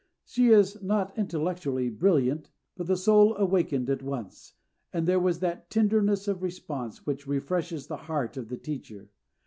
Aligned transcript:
She 0.25 0.47
is 0.47 0.81
not 0.81 1.15
intellectually 1.15 1.91
brilliant, 1.91 2.49
but 2.75 2.87
the 2.87 2.97
soul 2.97 3.37
awakened 3.37 3.87
at 3.87 4.01
once, 4.01 4.53
and 4.91 5.05
there 5.07 5.19
was 5.19 5.41
that 5.41 5.69
tenderness 5.69 6.27
of 6.27 6.41
response 6.41 7.05
which 7.05 7.27
refreshes 7.27 7.85
the 7.85 7.97
heart 7.97 8.35
of 8.35 8.49
the 8.49 8.57
teacher. 8.57 9.11